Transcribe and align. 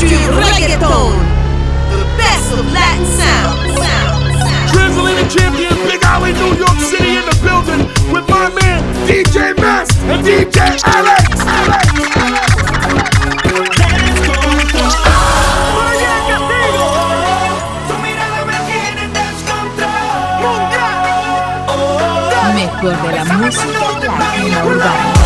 Industry 0.00 0.32
Reggaeton, 0.32 1.10
the 1.90 2.04
best 2.16 2.52
of 2.52 2.72
Latin 2.72 3.04
sound. 3.18 3.58
Champion, 5.28 5.74
Big 5.88 6.02
Alley, 6.04 6.32
New 6.34 6.54
York 6.54 6.78
City 6.78 7.16
in 7.16 7.24
the 7.26 7.36
building 7.42 7.84
with 8.12 8.28
my 8.28 8.48
man 8.48 8.80
DJ 9.08 9.56
Mass 9.56 9.90
and 10.04 10.24
DJ 10.24 10.78
Alex, 10.84 11.40
Alex. 11.42 11.88
Mejor 22.54 23.02
de 23.02 23.12
la 23.12 23.24
música 23.24 23.80
latina 24.06 24.64
urbana. 24.64 25.17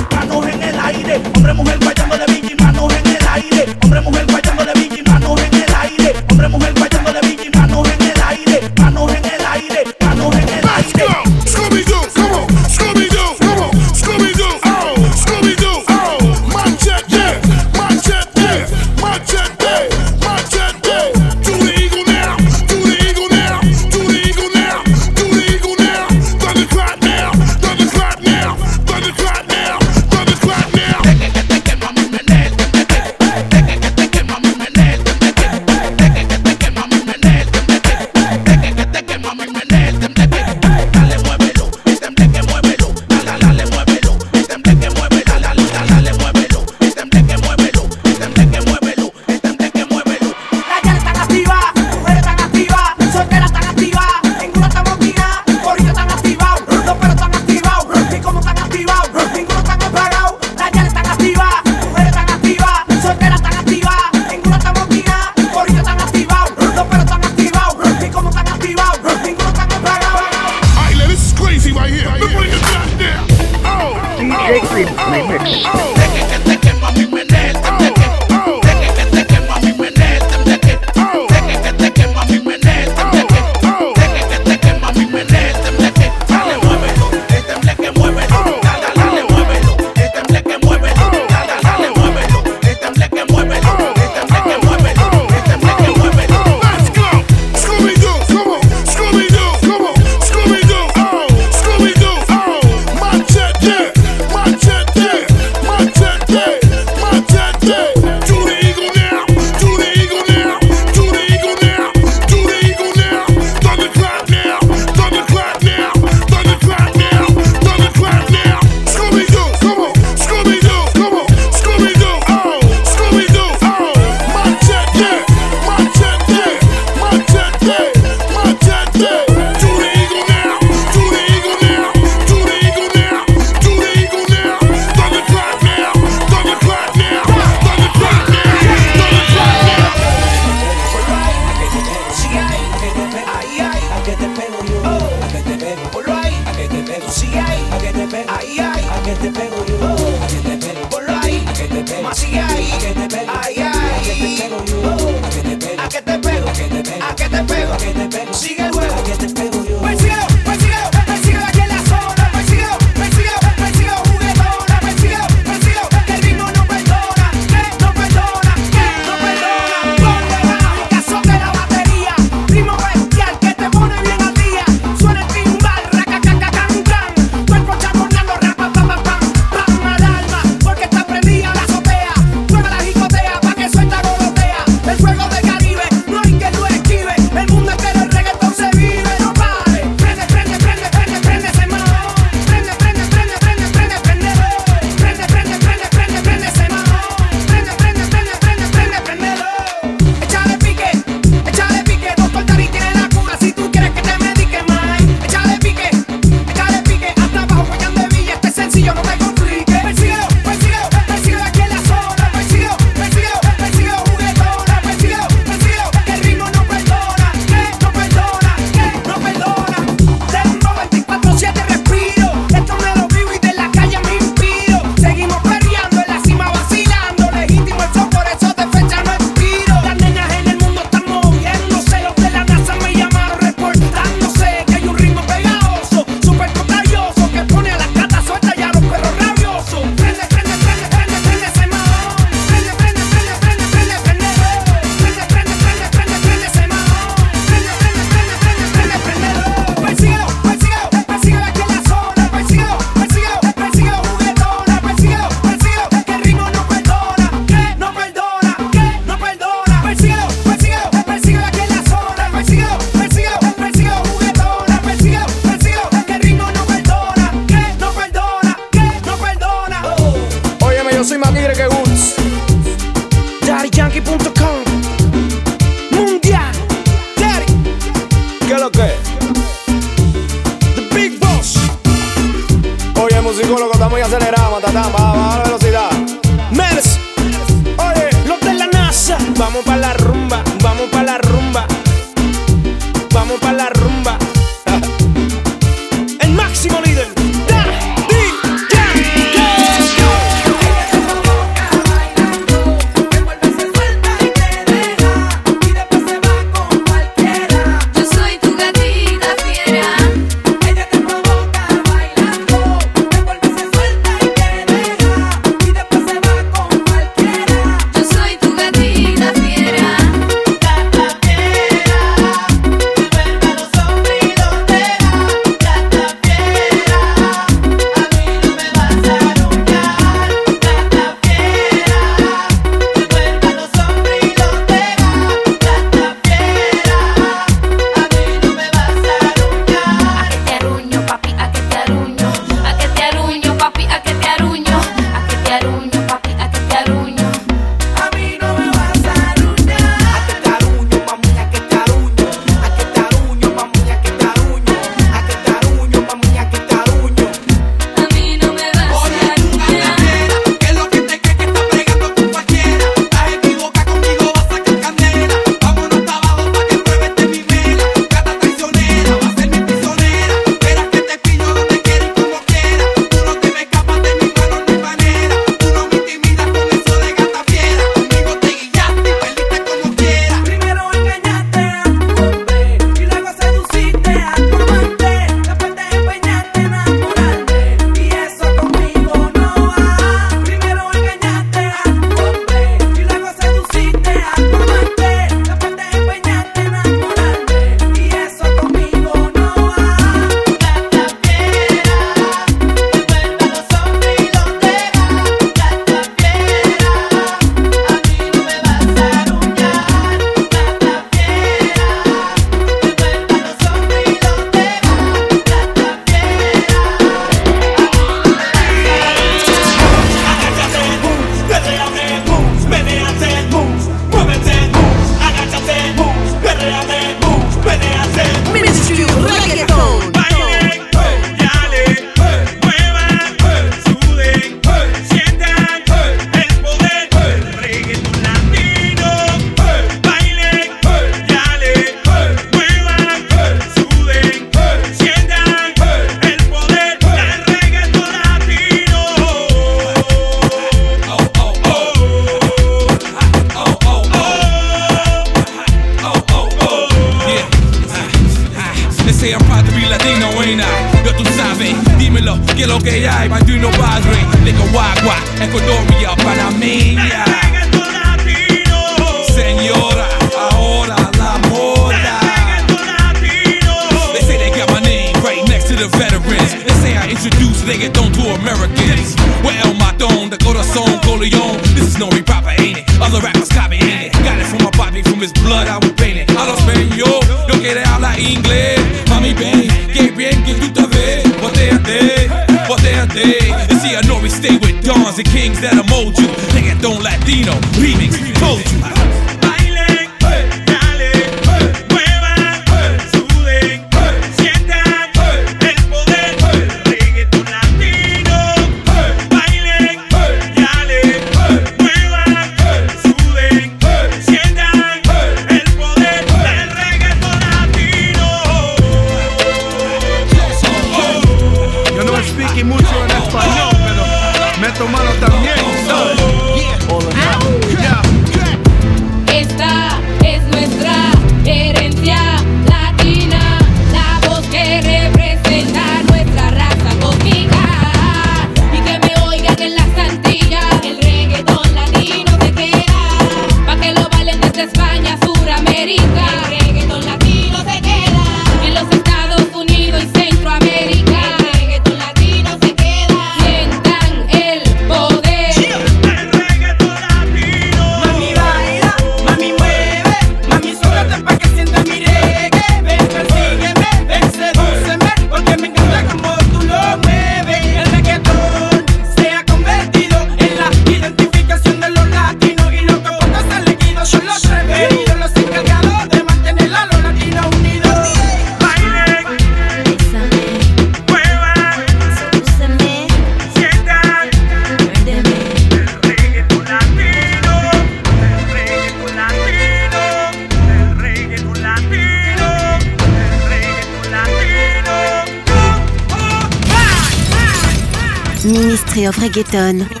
reggaeton. 599.31 600.00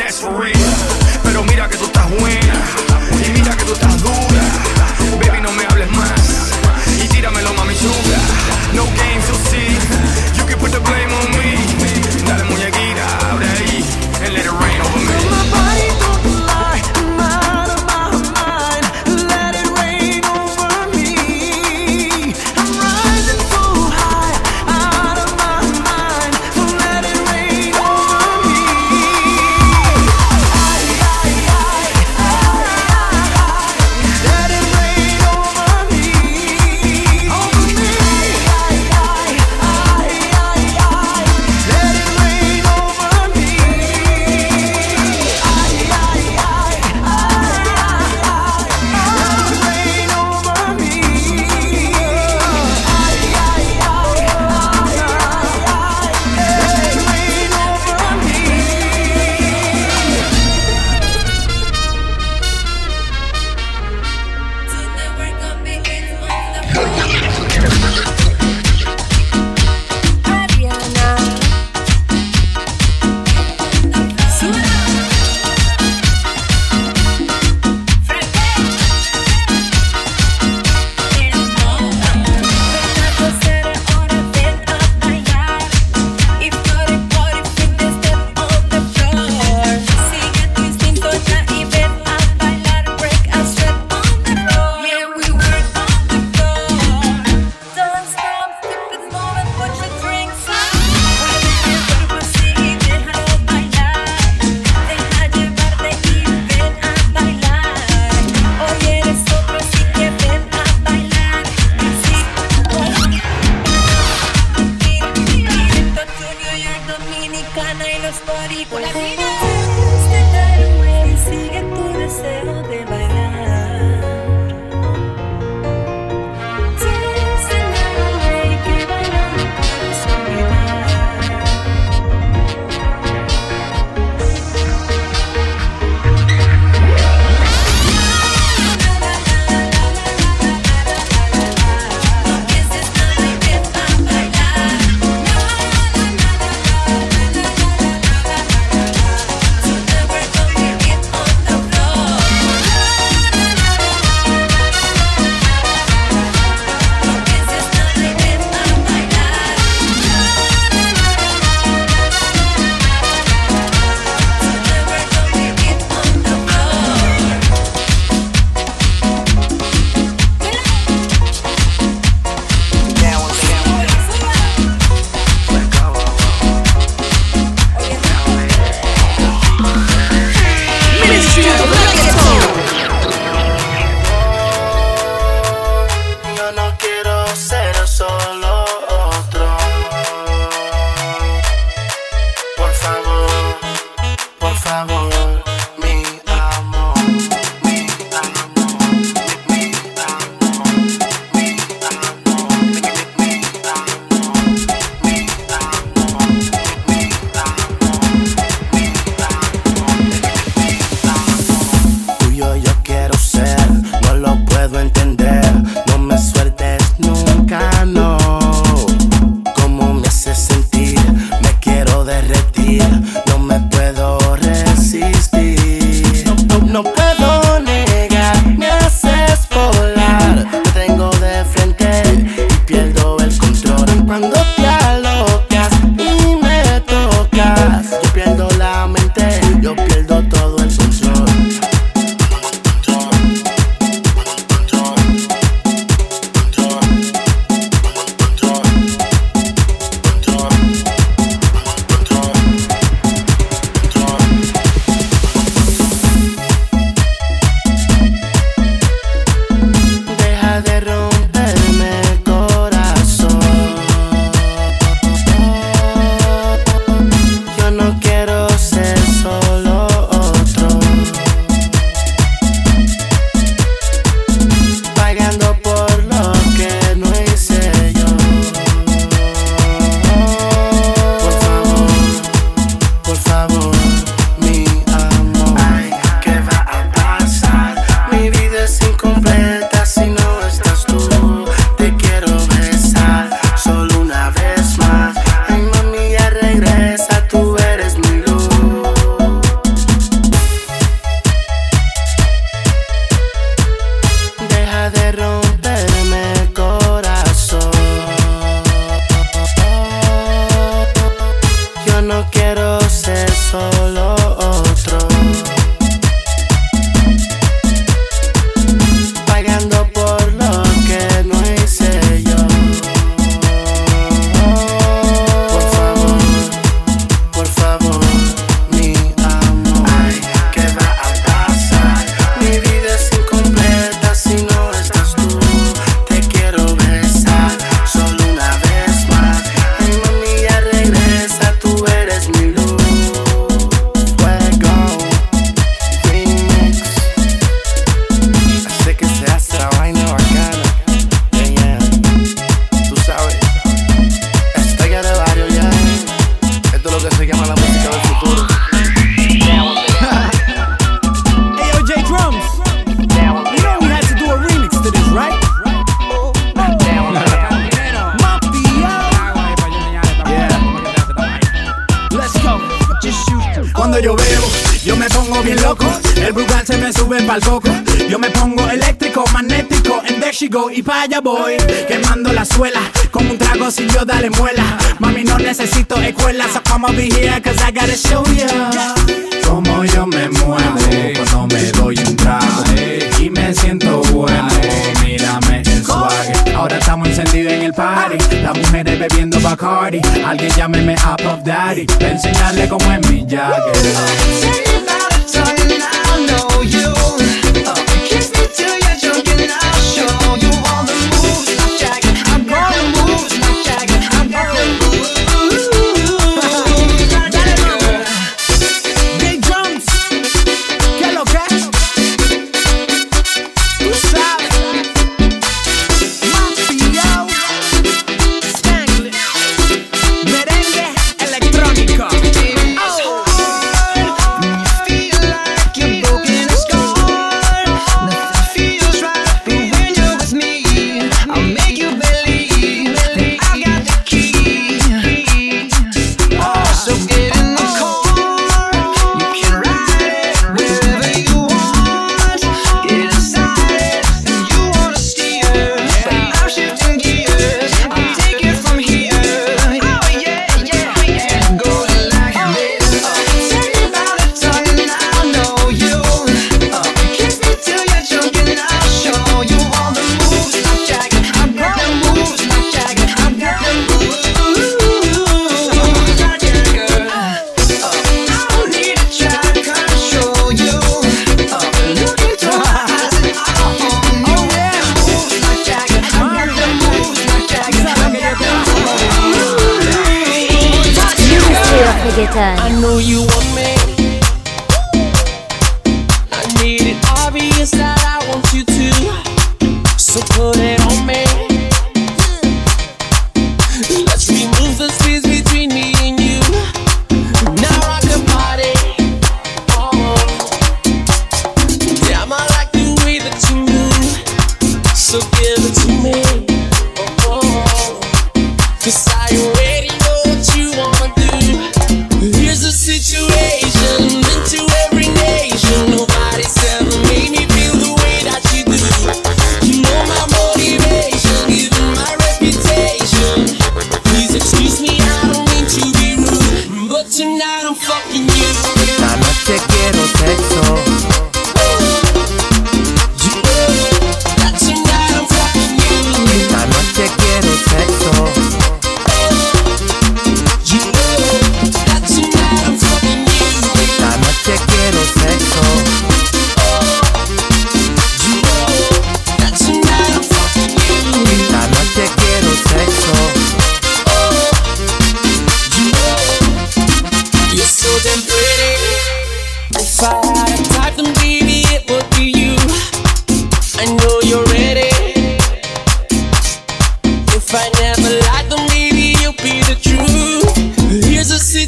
That's 0.00 0.20
for 0.22 0.30
real. 0.30 0.59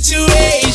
Situation 0.03 0.72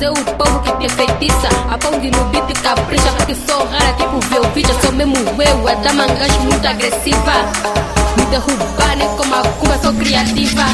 fazer 0.00 0.08
o 0.08 0.14
povo 0.36 0.60
que 0.60 0.72
perfeitiça. 0.72 1.48
A 1.70 1.76
pong 1.76 2.10
no 2.10 2.24
beat 2.30 2.58
capricha, 2.62 3.12
porque 3.18 3.34
sou 3.34 3.66
rara, 3.66 3.92
tipo 3.92 4.18
Velvita. 4.30 4.72
Sou 4.80 4.92
mesmo 4.92 5.14
eu, 5.16 5.68
é 5.68 5.76
da 5.76 5.92
mangas 5.92 6.34
muito 6.38 6.66
agressiva. 6.66 7.32
Me 8.16 8.24
derrubar, 8.26 8.96
nem 8.96 9.08
como 9.16 9.34
a 9.34 9.42
Cuba, 9.42 9.78
sou 9.82 9.92
criativa. 9.92 10.64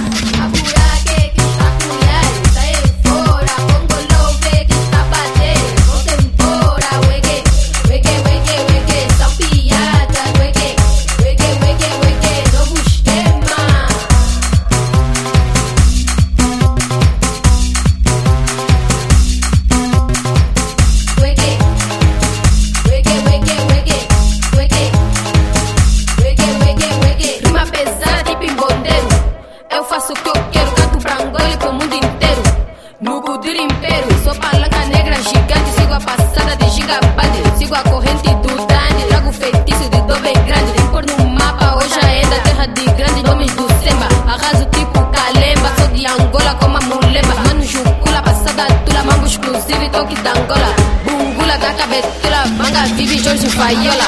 Sivitoki 49.67 50.15
Dangola 50.23 50.71
Bungula 51.05 51.57
Gata 51.59 51.87
Betula 51.87 52.47
Manga 52.59 52.83
Vivi 52.97 53.17
Joyce 53.21 53.49
Fayola 53.49 54.07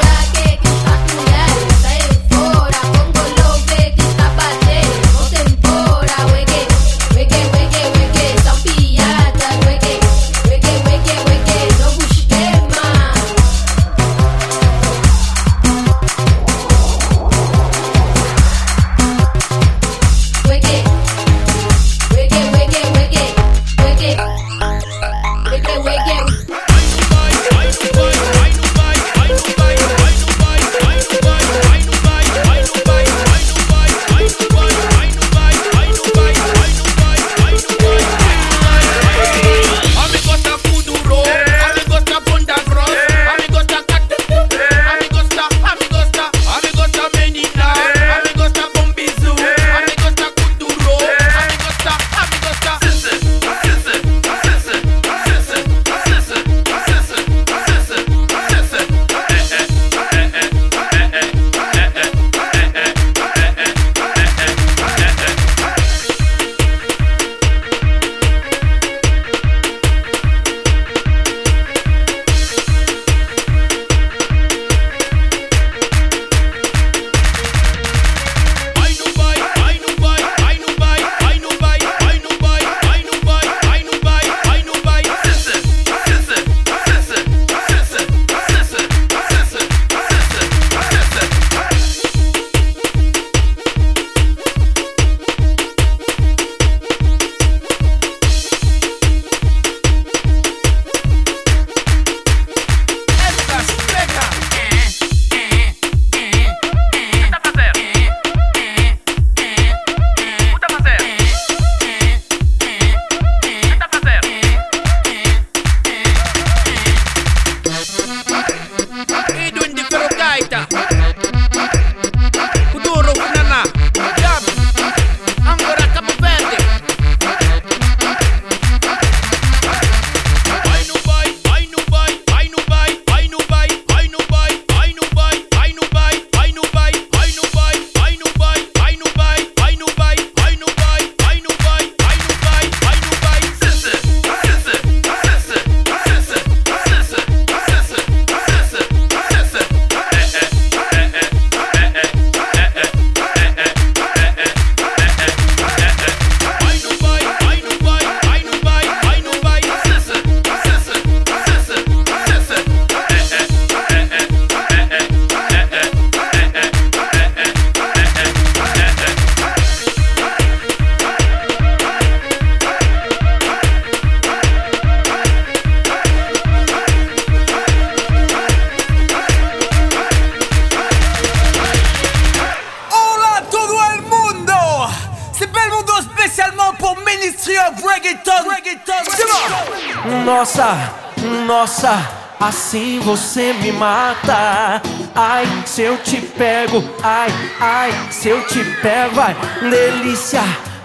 se 198.20 198.30
eu 198.30 198.44
te 198.46 198.64
pego, 198.82 199.14
vai. 199.14 199.36
Delícia, 199.60 200.42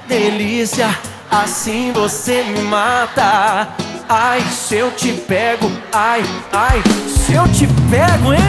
delícia, 0.08 0.88
assim 1.32 1.92
você 1.92 2.44
me 2.44 2.62
mata. 2.62 3.70
Ai, 4.08 4.42
se 4.42 4.76
eu 4.76 4.92
te 4.92 5.14
pego, 5.14 5.72
ai, 5.92 6.24
ai, 6.52 6.84
se 7.08 7.34
eu 7.34 7.48
te 7.48 7.66
pego, 7.90 8.34
hein? 8.34 8.40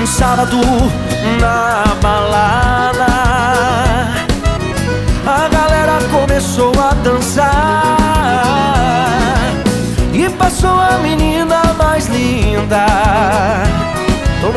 Um 0.00 0.06
sábado 0.06 0.58
na 1.38 1.94
balada. 2.00 3.11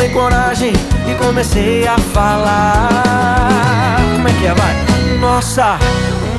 tomei 0.05 0.09
coragem 0.09 0.73
e 1.07 1.15
comecei 1.15 1.87
a 1.87 1.97
falar. 1.97 3.97
Como 4.13 4.27
é 4.27 4.33
que 4.33 4.45
é, 4.45 4.53
vai? 4.53 4.75
Nossa, 5.19 5.79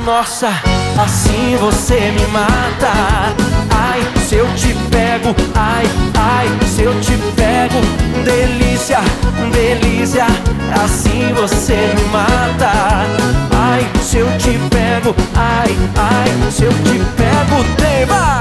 nossa, 0.05 0.49
assim 0.97 1.57
você 1.59 2.11
me 2.11 2.25
mata. 2.27 3.33
Ai, 3.75 4.01
se 4.25 4.35
eu 4.35 4.47
te 4.55 4.73
pego, 4.89 5.35
ai, 5.55 5.85
ai, 6.15 6.47
se 6.67 6.83
eu 6.83 6.93
te 7.01 7.17
pego. 7.35 7.81
Delícia, 8.23 8.99
delícia, 9.51 10.27
assim 10.83 11.33
você 11.33 11.93
me 11.95 12.03
mata. 12.11 12.71
Ai, 13.51 13.85
se 14.01 14.17
eu 14.17 14.27
te 14.37 14.59
pego, 14.69 15.15
ai, 15.35 15.75
ai, 15.95 16.51
se 16.51 16.63
eu 16.63 16.71
te 16.71 16.99
pego, 17.15 17.63
Deba 17.77 18.39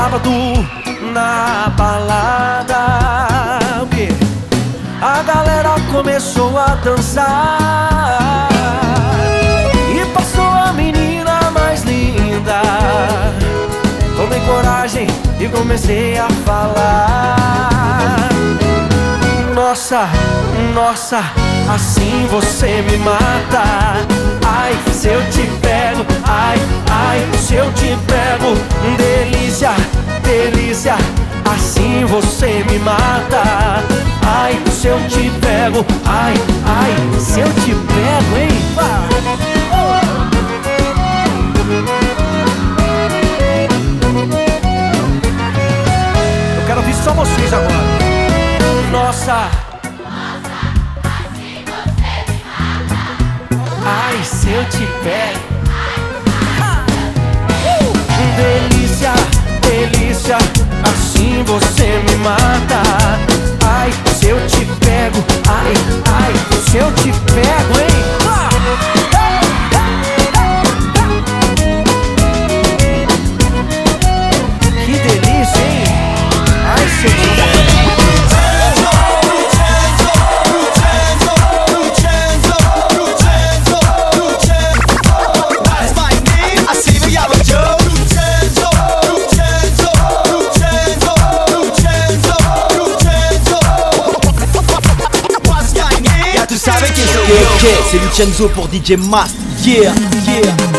sábado 0.00 0.30
na 1.12 1.70
balada. 1.76 2.84
A 5.02 5.22
galera 5.22 5.76
começou 5.92 6.58
a 6.58 6.74
dançar. 6.76 8.48
E 9.94 10.04
passou 10.14 10.46
a 10.46 10.72
menina 10.72 11.50
mais 11.50 11.82
linda. 11.84 12.62
Tomei 14.16 14.40
coragem 14.40 15.06
e 15.38 15.48
comecei 15.48 16.18
a 16.18 16.28
falar. 16.46 18.28
Nossa, 19.62 20.08
nossa, 20.74 21.18
assim 21.68 22.26
você 22.30 22.80
me 22.80 22.96
mata. 22.96 23.62
Ai, 24.42 24.72
se 24.90 25.08
eu 25.08 25.20
te 25.30 25.42
pego, 25.60 26.02
ai, 26.26 26.58
ai, 26.90 27.28
se 27.38 27.56
eu 27.56 27.70
te 27.74 27.94
pego. 28.06 28.56
Delícia, 28.96 29.72
delícia, 30.22 30.94
assim 31.44 32.06
você 32.06 32.64
me 32.70 32.78
mata. 32.78 33.84
Ai, 34.26 34.58
se 34.72 34.86
eu 34.86 34.98
te 35.08 35.30
pego, 35.42 35.84
ai, 36.06 36.34
ai, 36.64 37.20
se 37.20 37.40
eu 37.40 37.52
te 37.52 37.74
pego, 37.74 38.36
hein? 38.38 38.48
Eu 46.56 46.66
quero 46.66 46.80
ouvir 46.80 46.94
só 46.94 47.12
vocês 47.12 47.52
agora 47.52 48.09
nossa. 48.90 49.48
Assim 51.04 51.64
você 51.64 52.10
me 52.28 52.38
mata. 52.44 53.02
Ai, 53.84 54.24
se 54.24 54.50
eu 54.50 54.64
te 54.66 54.86
pego. 55.02 55.40
Uh! 57.62 57.92
Delícia, 58.36 59.12
delícia, 59.60 60.38
assim 60.82 61.42
você 61.44 62.02
me 62.08 62.16
mata. 62.16 62.82
Ai, 63.64 63.92
se 64.14 64.26
eu 64.28 64.46
te 64.46 64.64
pego. 64.80 65.24
Ai, 65.48 65.72
ai, 66.12 66.32
se 66.68 66.76
eu 66.78 66.92
te 66.92 67.12
pego, 67.32 67.78
hein? 67.80 68.10
Que 74.84 74.92
delícia, 74.92 75.64
hein? 75.64 75.84
Ai, 76.66 76.88
se 76.88 77.06
eu 77.06 77.12
te 77.12 77.28
pego. 77.36 77.69
ok, 97.32 97.68
c'est 97.90 97.98
Lucenzo 97.98 98.48
pour 98.48 98.68
DJ 98.68 98.96
Mast. 98.96 99.36
Yeah, 99.64 99.92
yeah. 100.26 100.69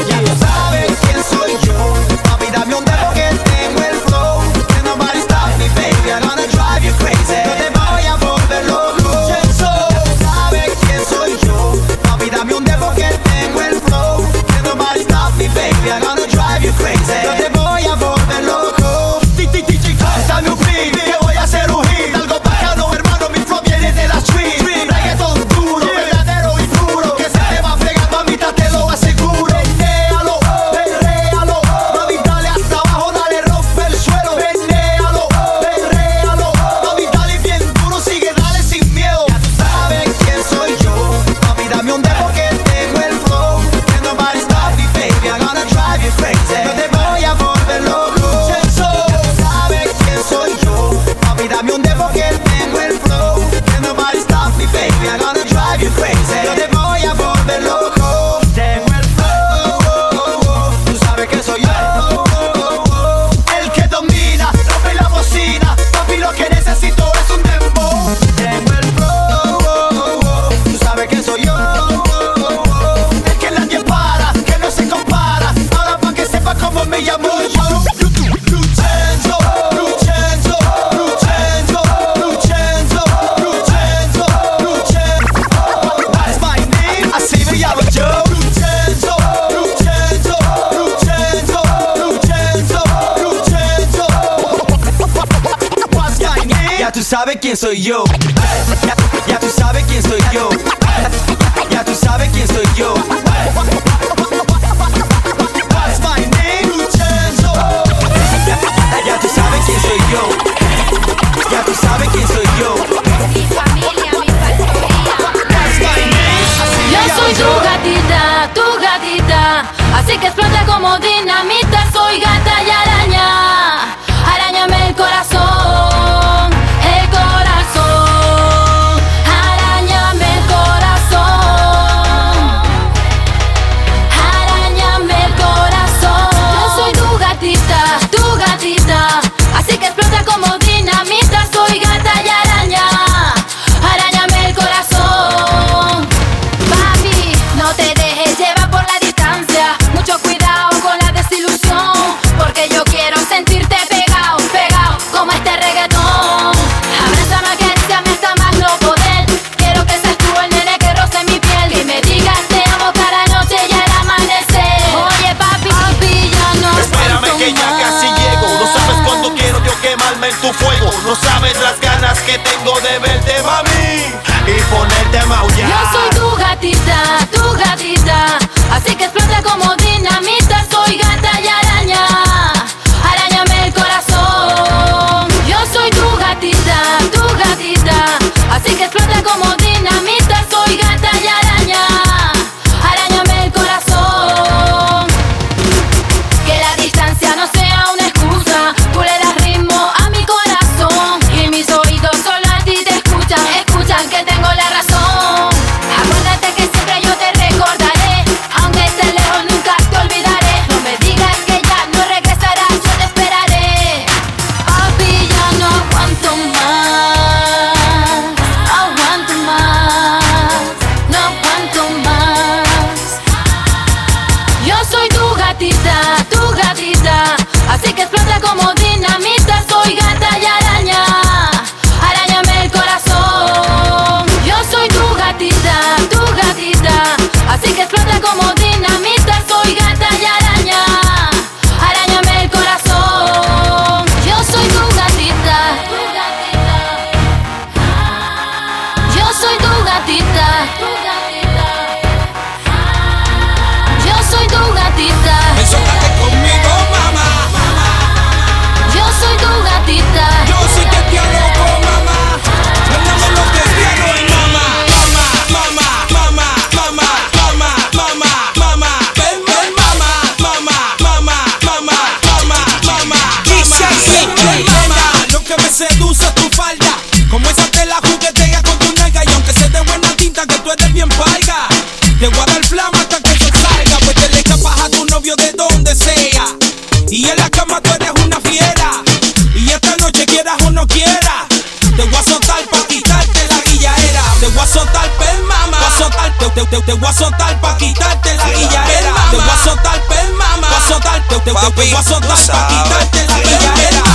te, 296.72 296.82
te 296.82 296.94
voy 296.94 297.10
a 297.10 297.14
soltar 297.14 297.60
pa' 297.60 297.78
quitarte 297.78 298.34
la 298.36 298.50
guilladera. 298.50 299.14
Te 299.30 299.38
voy 299.38 299.50
a 299.50 299.64
soltar, 299.64 300.02
per 300.08 300.34
mamá. 300.34 300.68
Te 300.68 300.74
voy 300.74 300.84
a 300.84 300.88
soltar, 300.88 301.28
te, 301.28 301.40
te, 301.40 301.52
voy 301.52 301.94
a 301.94 302.04
soltar 302.04 302.38
pa' 302.48 302.68
quitarte 302.68 303.28
la 303.28 303.40
guilladera. 303.40 304.11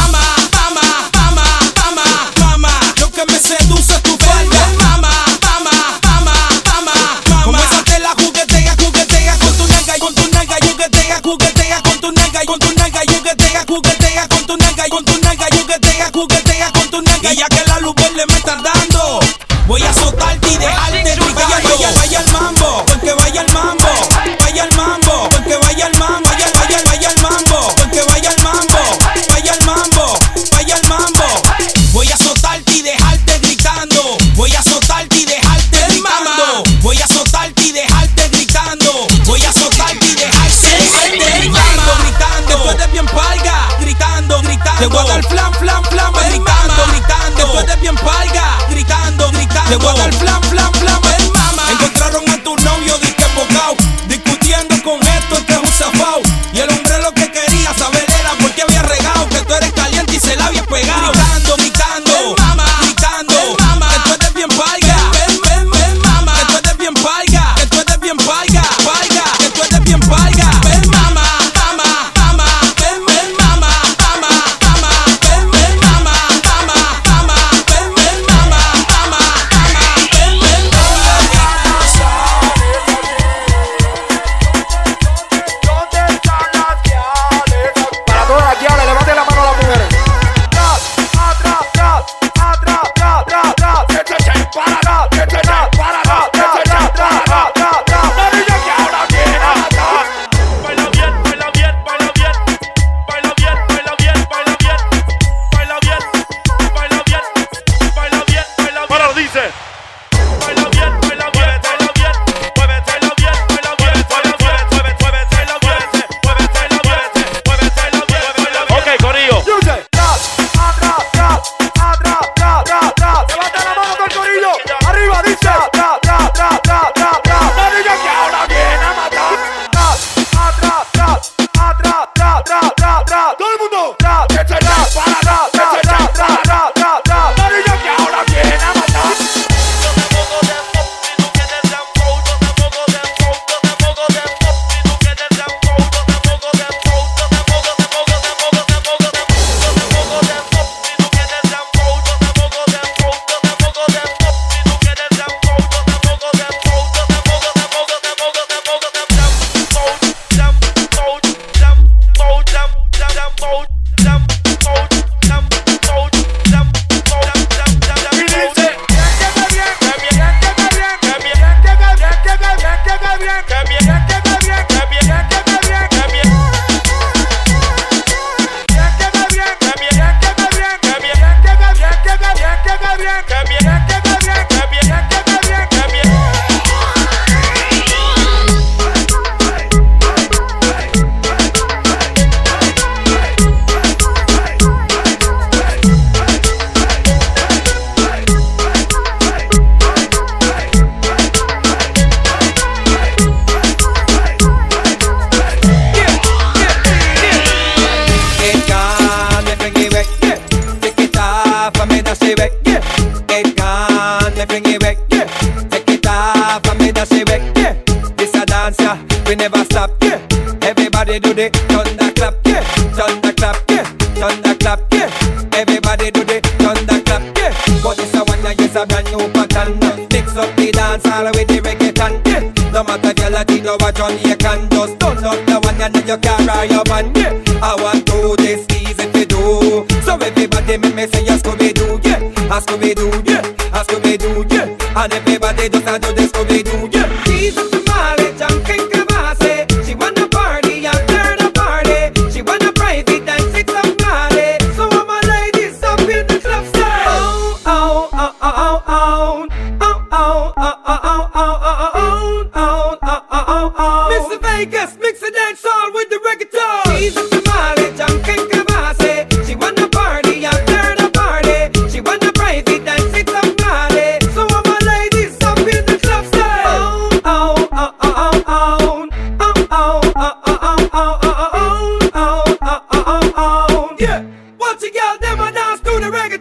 together, 284.76 285.18
them 285.20 285.40
I 285.40 285.50
dance 285.52 285.80
to 285.80 285.90
the 286.00 286.10
reggae. 286.10 286.35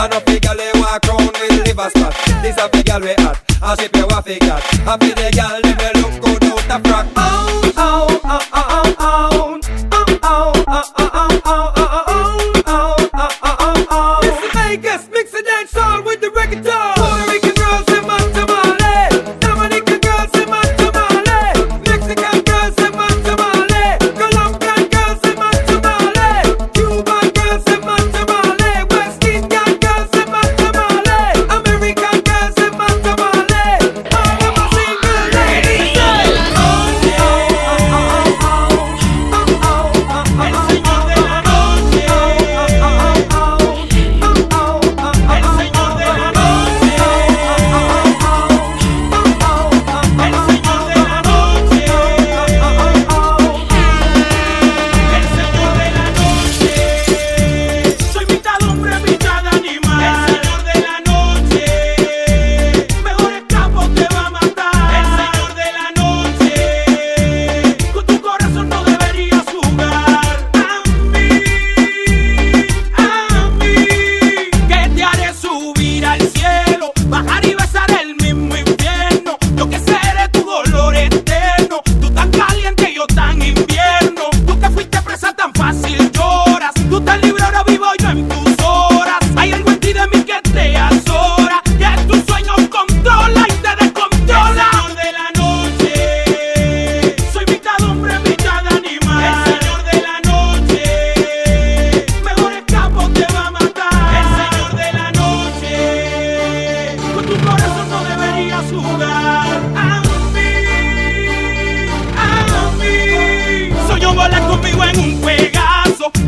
And 0.00 0.14
a 0.14 0.20
fig 0.22 0.40
gal 0.40 0.56
they 0.56 0.72
walk 0.76 1.06
round 1.08 1.26
with 1.26 1.66
liver 1.66 1.90
spot 1.90 2.16
This 2.40 2.56
a 2.56 2.70
big 2.70 2.86
gal 2.86 3.00
we 3.00 3.12
hot 3.18 3.36
And 3.62 3.80
she 3.80 3.88
pay 3.88 4.00
waffy, 4.00 4.38
fig 4.38 4.40
got 4.40 4.64
A 4.88 4.96
fig 4.98 5.14
the 5.14 5.30
girl 5.36 5.60
them 5.60 5.79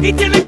y 0.02 0.12
tiene 0.12 0.41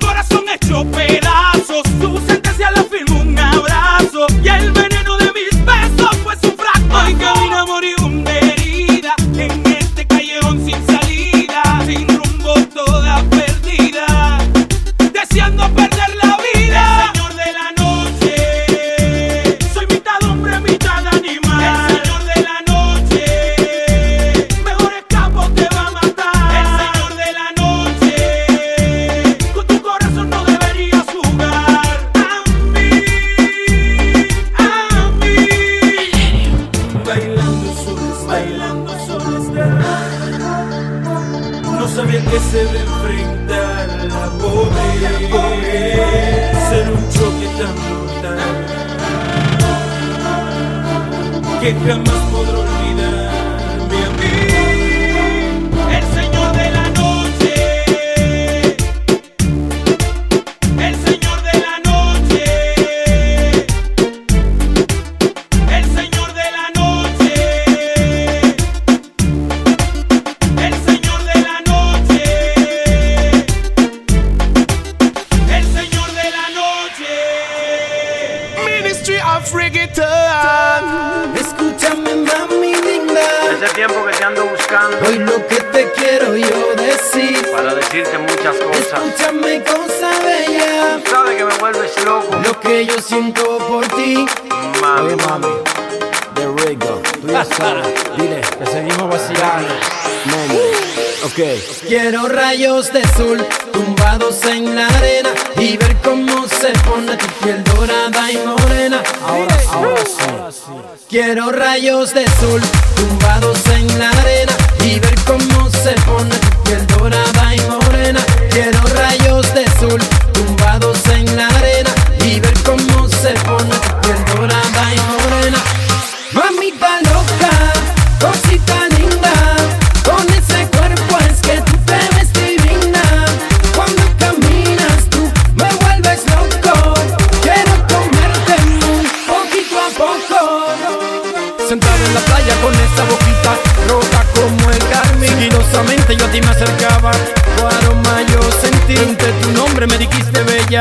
Sentado 141.68 142.04
en 142.04 142.12
la 142.14 142.20
playa 142.20 142.54
con 142.60 142.74
esa 142.74 143.04
boquita 143.08 143.56
roja 143.88 144.24
como 144.34 144.70
el 144.70 144.78
carmín. 144.90 145.30
Sigilosamente 145.30 146.14
yo 146.14 146.26
a 146.26 146.28
ti 146.30 146.40
me 146.42 146.48
acercaba 146.48 147.10
Tu 147.56 147.66
aroma 147.66 148.20
yo 148.30 148.40
sentí. 148.60 148.96
Entre 148.96 149.32
tu 149.40 149.50
nombre 149.52 149.86
me 149.86 149.96
dijiste 149.96 150.42
bella 150.42 150.80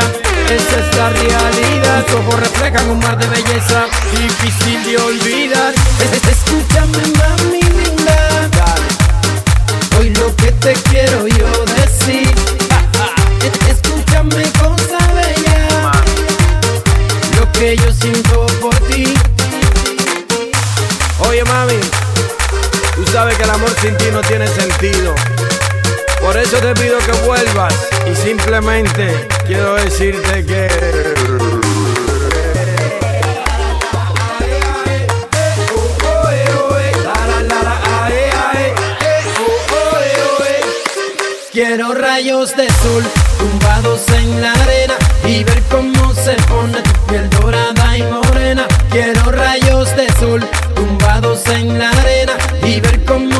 Esa 0.49 0.79
es 0.79 0.95
la 0.97 1.09
realidad. 1.09 2.05
Tus 2.05 2.15
ojos 2.15 2.39
reflejan 2.39 2.89
un 2.89 2.99
mar 2.99 3.17
de 3.17 3.27
belleza 3.27 3.85
Difícil 4.11 4.83
de 4.83 4.97
olvidar. 4.97 5.73
Es, 5.99 6.11
Escúchame 6.27 6.97
mami 7.17 7.61
linda 7.61 8.49
Hoy 9.97 10.09
lo 10.09 10.35
que 10.35 10.51
te 10.51 10.73
quiero 10.89 11.27
yo 11.27 11.65
decir. 11.77 12.29
Escúchame 13.69 14.43
cosa 14.59 14.97
bella 15.15 15.91
Lo 17.39 17.49
que 17.53 17.77
yo 17.77 17.93
siento 17.93 18.45
por 18.59 18.75
ti. 18.89 19.32
Oye 21.33 21.43
mami, 21.45 21.79
tú 22.95 23.03
sabes 23.11 23.35
que 23.35 23.43
el 23.43 23.49
amor 23.49 23.71
sin 23.81 23.97
ti 23.97 24.05
no 24.13 24.21
tiene 24.21 24.45
sentido. 24.45 25.15
Por 26.21 26.37
eso 26.37 26.57
te 26.57 26.75
pido 26.75 26.99
que 26.99 27.11
vuelvas 27.25 27.73
y 28.05 28.13
simplemente 28.13 29.27
quiero 29.47 29.73
decirte 29.73 30.45
que... 30.45 30.69
Quiero 41.51 41.95
rayos 41.95 42.55
de 42.55 42.69
sol 42.69 43.03
tumbados 43.39 44.07
en 44.09 44.39
la 44.39 44.51
arena 44.51 44.93
y 45.25 45.43
ver 45.43 45.63
cómo 45.71 46.13
se 46.13 46.33
pone 46.43 46.79
tu 46.79 47.05
piel 47.07 47.27
dorada 47.31 47.62
en 51.47 51.79
la 51.79 51.89
arena 51.89 52.37
y 52.65 52.79
ver 52.79 53.03
conmigo 53.03 53.32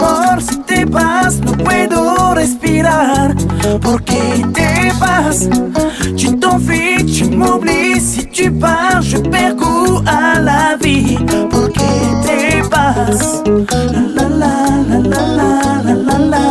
amor, 0.00 0.42
si 0.42 0.56
te 0.58 0.84
vas 0.84 1.40
no 1.40 1.52
puedo 1.52 2.34
respirar. 2.34 3.34
¿Por 3.80 4.02
qué 4.02 4.44
te 4.52 4.92
vas? 4.98 5.48
Tu 6.16 6.38
t'enfuis, 6.38 7.04
tu 7.06 7.30
m'oublies. 7.30 8.00
Si 8.00 8.26
tu 8.26 8.50
pars, 8.50 9.02
je 9.02 9.18
perds 9.18 9.56
goût 9.56 10.02
à 10.06 10.40
la 10.40 10.76
vie. 10.80 11.18
¿Por 11.50 11.72
qué 11.72 11.92
te 12.24 12.68
vas? 12.68 13.42
La 14.14 14.28
la 14.28 14.56
la 14.88 14.98
la 15.12 15.22
la 15.38 15.82
la 15.84 15.94
la 15.94 16.18
la. 16.32 16.46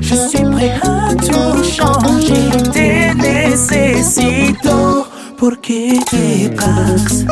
Je 0.00 0.14
suis 0.14 0.44
prêt 0.54 0.74
à 0.82 1.14
tout 1.14 1.62
changer. 1.62 2.50
Te 2.72 3.14
necesito. 3.14 5.06
¿Por 5.36 5.60
qué 5.60 5.98
te 6.10 6.48
vas? 6.56 7.24